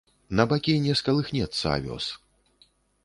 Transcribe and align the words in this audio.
На 0.37 0.45
бакі 0.53 0.73
не 0.85 0.95
скалыхнецца 1.01 1.65
авёс. 1.77 2.05